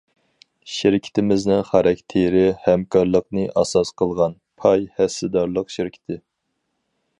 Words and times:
شىركىتىمىزنىڭ 0.75 1.59
خاراكتېرى 1.67 2.41
ھەمكارلىقنى 2.63 3.45
ئاساس 3.61 3.93
قىلغان 4.03 4.35
پاي 4.65 4.87
ھەسسىدارلىق 4.97 5.73
شىركىتى. 5.79 6.21